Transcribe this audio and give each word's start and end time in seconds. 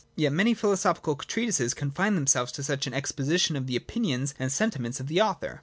Yet 0.15 0.33
many 0.33 0.55
philosophical 0.55 1.13
treatises 1.15 1.75
confine 1.75 2.15
themselves 2.15 2.51
to 2.53 2.63
such 2.63 2.87
an 2.87 2.93
exposition 2.95 3.55
of 3.55 3.67
the 3.67 3.75
opinions 3.75 4.33
and 4.39 4.51
sentiments 4.51 4.99
of 4.99 5.05
the 5.05 5.21
author. 5.21 5.59